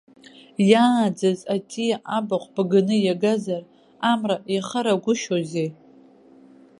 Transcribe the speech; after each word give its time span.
Иааӡаз 0.69 1.39
аҵиаа 1.55 2.03
абахә 2.17 2.49
бганы 2.55 2.95
иагазар, 3.01 3.63
амра 4.11 4.37
иахарагәышьоузеи! 4.53 5.69